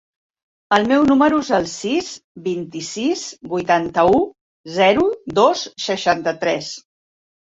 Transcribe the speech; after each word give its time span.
El 0.75 0.85
meu 0.91 1.03
número 1.09 1.41
es 1.43 1.49
el 1.57 1.65
sis, 1.73 2.07
vint-i-sis, 2.47 3.25
vuitanta-u, 3.51 4.15
zero, 4.79 5.05
dos, 5.41 5.67
seixanta-tres. 5.89 6.71